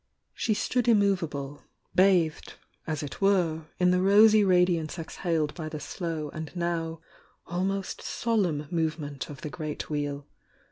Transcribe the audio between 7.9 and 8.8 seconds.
solemn